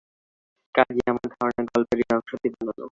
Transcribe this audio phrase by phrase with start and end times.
[0.75, 2.71] কাজেই আমার ধারণা, গল্পের এই অংশটি বানানো।